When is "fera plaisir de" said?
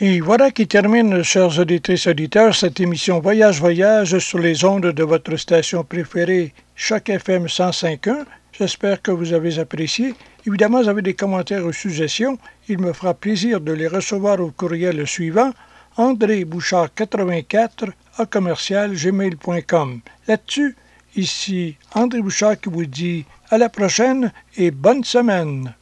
12.92-13.72